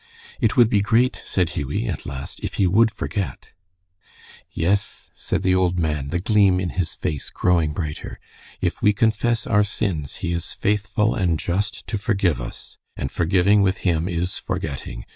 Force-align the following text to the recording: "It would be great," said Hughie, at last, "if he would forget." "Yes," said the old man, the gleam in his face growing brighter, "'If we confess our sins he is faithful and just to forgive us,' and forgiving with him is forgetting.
"It 0.39 0.57
would 0.57 0.67
be 0.67 0.81
great," 0.81 1.21
said 1.27 1.49
Hughie, 1.51 1.87
at 1.87 2.07
last, 2.07 2.39
"if 2.39 2.55
he 2.55 2.65
would 2.65 2.89
forget." 2.89 3.49
"Yes," 4.49 5.11
said 5.13 5.43
the 5.43 5.53
old 5.53 5.77
man, 5.79 6.09
the 6.09 6.17
gleam 6.19 6.59
in 6.59 6.69
his 6.71 6.95
face 6.95 7.29
growing 7.29 7.71
brighter, 7.71 8.19
"'If 8.61 8.81
we 8.81 8.93
confess 8.93 9.45
our 9.45 9.63
sins 9.63 10.15
he 10.25 10.33
is 10.33 10.53
faithful 10.55 11.13
and 11.13 11.37
just 11.37 11.85
to 11.85 11.99
forgive 11.99 12.41
us,' 12.41 12.77
and 12.97 13.11
forgiving 13.11 13.61
with 13.61 13.81
him 13.85 14.07
is 14.09 14.39
forgetting. 14.39 15.05